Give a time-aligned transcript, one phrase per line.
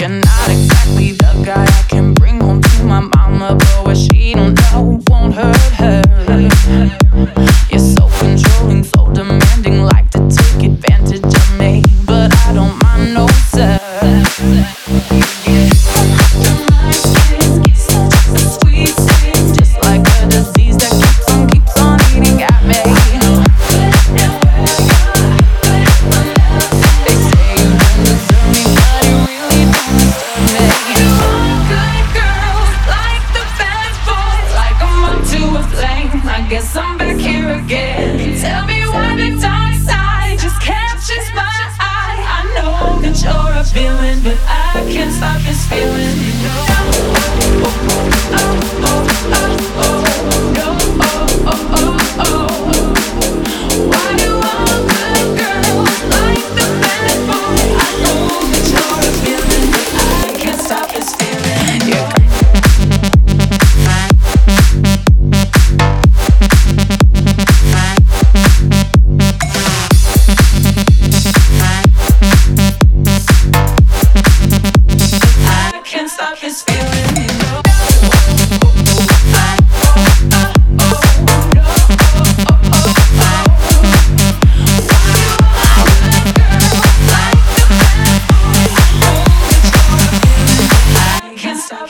[0.00, 4.32] You're not exactly the guy I can bring home to my mama, but what she
[4.32, 5.07] don't know.
[36.48, 38.38] guess I'm back here again.
[38.40, 41.44] Tell me why the dark side just catches my
[41.78, 42.24] eye.
[42.26, 46.16] I know that you're a villain, but I can't stop this feeling.
[46.24, 47.87] You know.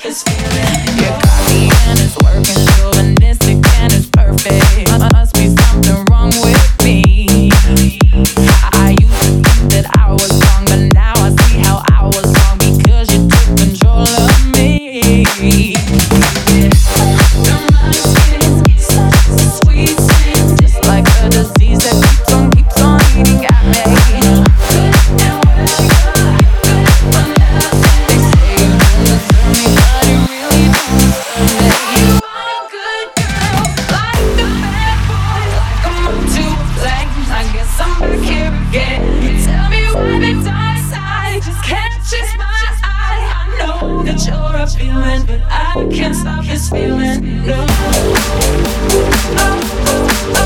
[0.03, 0.68] this feeling.
[44.79, 47.45] feeling, but I can't stop this feeling.
[47.47, 47.67] No.
[49.41, 50.38] Oh, oh, oh.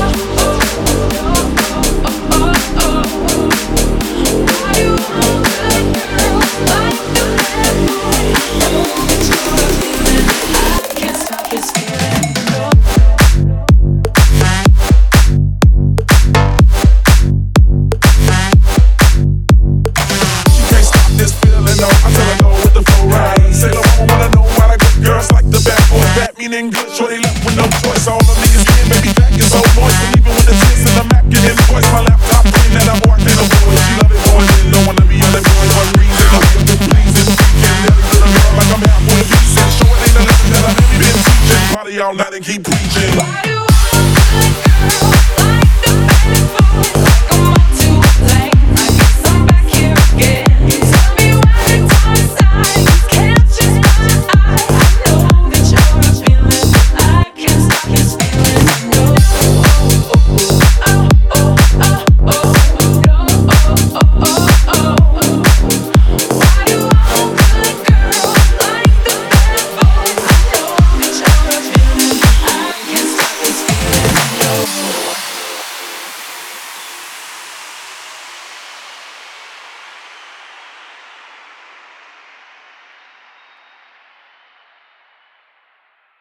[42.03, 43.13] all night and keep preaching.